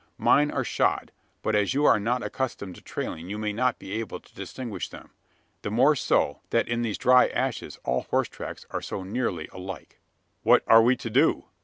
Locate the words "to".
2.73-2.81, 4.19-4.33, 10.95-11.09